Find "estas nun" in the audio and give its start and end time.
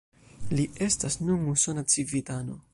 0.87-1.45